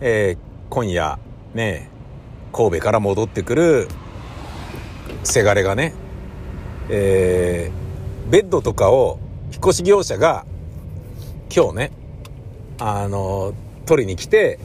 [0.00, 0.38] えー、
[0.70, 1.18] 今夜、
[1.54, 1.90] ね、
[2.52, 3.88] 神戸から戻ってくる、
[5.22, 5.94] せがれがね、
[6.88, 9.18] えー、ベッドとかを
[9.52, 10.44] 引っ越し業者が
[11.54, 11.92] 今日ね、
[12.78, 13.54] あの、
[13.86, 14.58] 取りに来て、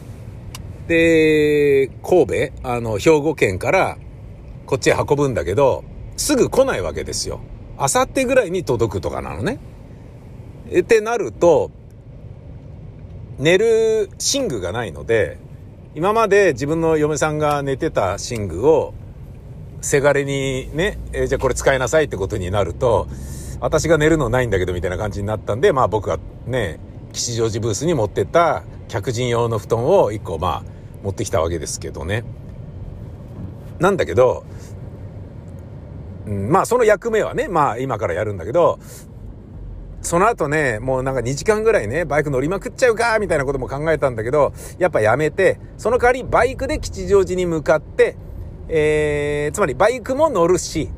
[0.89, 3.99] で、神戸、あの、兵庫県から
[4.65, 5.83] こっちへ運ぶんだけど、
[6.17, 7.41] すぐ来ないわけですよ。
[7.77, 9.59] あさってぐらいに届くとかなのね。
[10.79, 11.69] ってなると、
[13.37, 15.37] 寝る寝具がないので、
[15.93, 18.95] 今まで自分の嫁さんが寝てた寝具を、
[19.81, 23.07] せがれにね、えー、じゃあこれ使いなさいってことになると、
[23.61, 26.17] 私が寝るのないんだけどみたいな感じになったんで、まあ僕が
[26.47, 26.79] ね、
[27.13, 32.23] 吉祥寺ブースに持ってった客人用の布団を一個まあ持ってきたわけですけどね。
[33.79, 34.43] なんだけど、
[36.25, 38.79] うん、まあその役目はね、まあ今からやるんだけど、
[40.01, 48.15] その後ね、もうなんか2時間ぐらいね、バイク乗りまくっちゃうか、みたいなことも考えたんだけど、やっぱやめて、その代わりバイクで吉祥寺に向かって、
[48.69, 50.89] えー、つまりバイクも乗るし、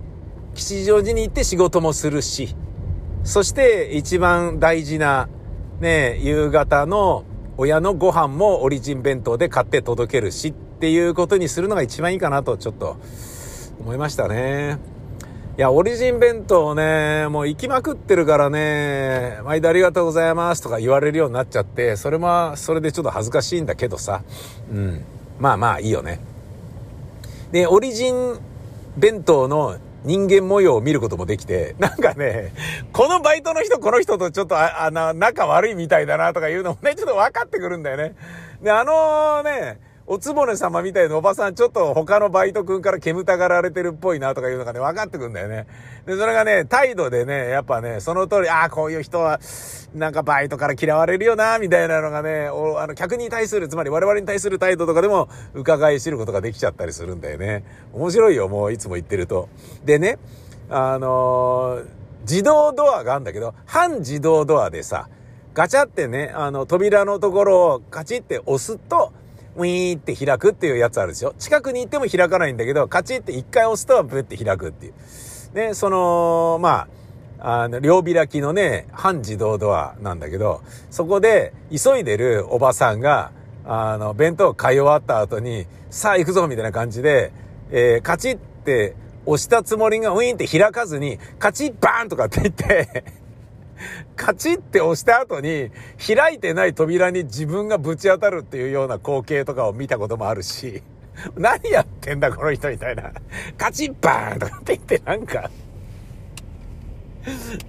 [0.54, 2.56] 吉祥寺に行って仕事もするし、
[3.24, 5.30] そして一番大事な、
[5.80, 7.24] ね、夕方の
[7.58, 12.97] 親のご飯もオリジン弁当で買って届けるしっていうことにするのが一番いいかなとちょっと
[13.80, 14.80] 思いましたね。
[15.58, 24.24] いや、オリジン弁当ね、もう行きまくってるからね、毎度ありがとうございますとか言われるようになっちゃって、それも、それでちょっと恥ずかしいんだけどさ。
[24.72, 25.04] うん。
[25.39, 26.22] まあまあいいよね。
[27.52, 28.39] で、オリジン
[28.97, 32.54] 弁当の人間模様を見ることもできて、なんかね、
[32.91, 38.16] このバイトの人、この人とちょっとあ、あの、仲悪いみたいだなとかいうのもね、ちょっと分かってくるんだよね。
[38.62, 39.80] で、あのね、
[40.14, 45.68] おつぼね様みたいなおばさん、ちょっと他のバイト君から煙たがられてるっぽいなとかいうのがね、分かってくんだよね。
[46.05, 49.39] で、それがね、態度でね、やっぱね、その通り、ああ、こういう人は、
[49.95, 57.64] なんかバイトから嫌われるよな、みたいなのがね、おあの、客に対する、つまり我々に対する態度とかでも、伺い知ることができちゃったりするんだよね。
[57.93, 59.47] 面白いよ、もういつも言ってると。
[59.86, 60.20] でね、
[60.70, 61.86] あのー、
[62.24, 65.07] 自動ドアがあるんだけど、半自動ドアでさ、
[65.53, 69.14] ガチャってね、あの、扉のところをカチって押すと、
[69.56, 71.34] ウィーって開くっていうやつあるでしょ？
[71.38, 74.93] 近くに行っても開かないんだけど、カチって一回押すとブって開くっていう。
[75.54, 76.88] ね、その、ま
[77.39, 83.32] あ、あの、両開きのね、半自動ドアなんだけど、そこで急いでるおばさんが、
[83.66, 87.34] あの、弁当買い終わった後に、さあ行くぞみたいな感じで、
[87.72, 88.95] えー、カチって
[89.26, 93.04] 押したつもりがウィーンって開かずに、カチッバーンとかって言って
[94.15, 100.82] カチって押した後に、開いてない扉に自分がぶち当たるっていうような光景とかを見たこともあるし、
[101.36, 103.11] 何やってんだこの人みたいな。
[103.57, 105.49] カチッバーンとかって言ってなんか、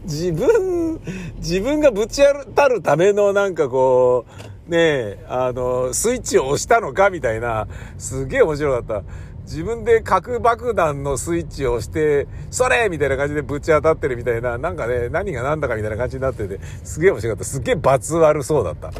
[0.04, 1.00] 自分、
[1.36, 4.24] 自分がぶち当たるためのなんかこ
[4.68, 7.66] う、ねえ、あの、スイッチを押したのかみたいな、
[7.98, 9.02] すげえ面白かった。
[9.42, 17.44] 自分で核爆弾のスイッチを押して、それみたいな感じでぶち当たってるみたいな、なんかね、何が何だかみたいな感じになってて、すげえ面白かった。
[17.44, 18.88] すげえ罰悪そうだった。
[18.88, 18.92] っ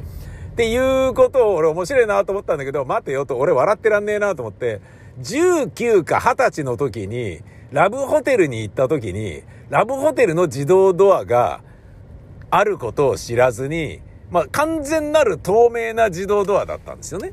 [0.54, 4.80] ていうことを俺面白いなと思ったんだけど、待てよと、俺笑ってらんねえなと思って、
[5.20, 7.40] 19か20歳の時に、
[7.70, 11.62] ラブホテルに行った時に、ラブホテルの自動ドアが
[12.50, 17.32] あることを知らずに、まあ、完全なる透明な自動ドアだったんですよね。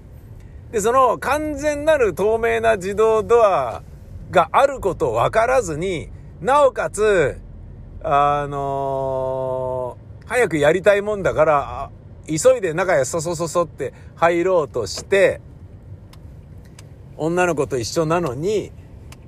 [0.71, 3.83] で、その完全なる透明な自動ドア
[4.29, 6.09] があることを分からずに、
[6.41, 7.37] なおかつ、
[8.03, 11.91] あのー、早くやりたいもんだから、
[12.27, 15.41] 急いで中へそそそそって入ろうとして、
[17.17, 18.71] 女の子と一緒なのに、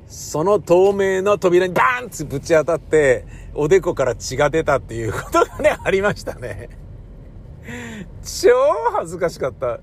[0.08, 3.26] その透明な扉にバーンってぶち当たって、
[3.56, 6.70] おでこから血が出たっていうことがね、ありましたね。
[8.24, 8.50] 超
[8.94, 9.80] 恥ずかしかった。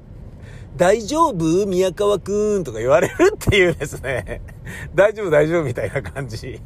[0.79, 1.67] 大丈夫？
[1.67, 4.41] 宮川くんとか言われるっていうですね。
[4.95, 6.61] 大丈夫大丈夫みたいな感じ。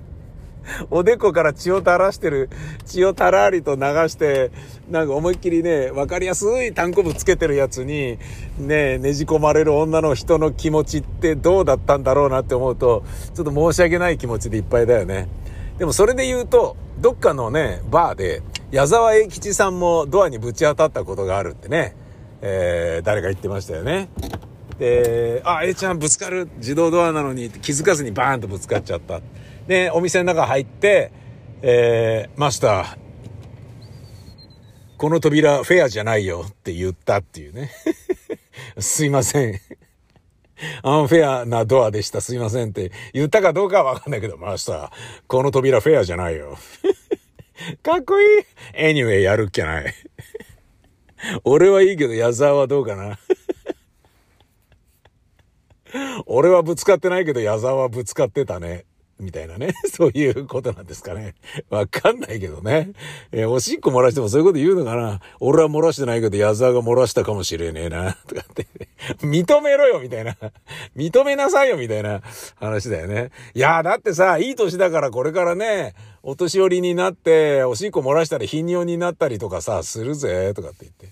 [0.90, 2.50] おでこから血を垂らしてる、
[2.84, 4.52] 血をたらりと流して、
[4.90, 8.18] なんか思いっきりね、わかりやすい単行部つけてるやつに、
[8.58, 13.02] ね、ねじ込まれる女の人の気持ちってどうだったんだろうなって思うと、
[13.34, 15.26] ちょっと申し訳ない気持ちでいっぱいだよね。
[15.78, 21.96] でもそれで言うと、どっかのね、バーで、矢沢永吉さんもドアにぶち当たったことがあるってね、
[22.42, 24.08] えー、誰か言ってましたよね。
[24.78, 29.20] で、あ、A ちゃんぶつかる自動ドアなのに気づかずにバーンとぶつかっちゃった。
[29.66, 31.12] で、お店の中入って、
[31.62, 32.98] えー、マスター、
[34.98, 37.70] この扉フェアじゃないよって言ったっていうね。
[38.78, 39.60] すいません。
[40.82, 42.20] アンフェアなドアでした。
[42.20, 44.90] すいませんって言ったかどうかはわかんないけど、マスター、
[45.26, 46.56] この扉フェアじゃないよ。
[47.82, 48.44] かっこいい。
[48.76, 49.94] anyway やるっきゃない。
[51.44, 53.18] 俺はいいけど、矢沢はどうかな。
[56.26, 58.84] 俺はぶつかってないけど、矢沢はぶつかってたね。
[59.22, 59.72] みたいなね。
[59.92, 61.34] そういうことなんですかね。
[61.70, 62.90] わかんないけどね。
[63.30, 65.20] えー、おしっこ漏らしてもそういうこと言うのかな。
[65.40, 68.16] 俺は漏らしてないけど、矢沢が漏らしたかもしれねえな。
[68.26, 68.66] とかって。
[69.22, 70.36] 認めろよみたいな。
[70.96, 72.20] 認めなさいよみたいな
[72.56, 73.30] 話だよね。
[73.54, 81.06] いやだってさ、いい年だからこれからね、お年寄りになって、おしっこ漏らしたら頻尿になったりとかさ、するぜ、とかって言って。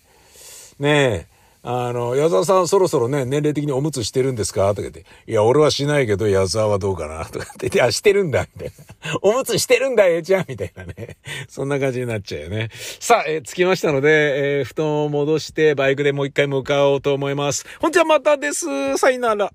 [0.79, 1.40] ねえ。
[1.63, 4.69] あの、矢沢さんそろそろね、年齢的におむつしてるんですか？
[4.71, 7.27] とか言って、いや、俺はしないけど、矢沢はどうかな？
[7.27, 8.73] とかって言って、あ、してるんだみたい
[9.05, 9.19] な。
[9.23, 11.17] おむつしてるんだ、ええちゃんみたいなね。
[11.49, 12.71] そんな感じになっちゃうよね。
[12.99, 17.67] さあ、え、着きましたので、えー、布団を戻して、バイクでもう一回向かおうと思います。
[17.79, 18.97] ほんじゃまたです。
[18.97, 19.53] さよなら。